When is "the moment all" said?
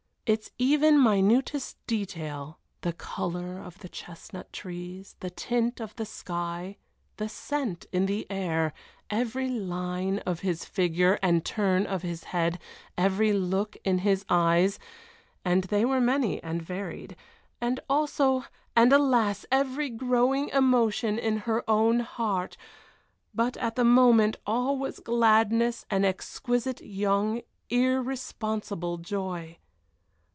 23.75-24.77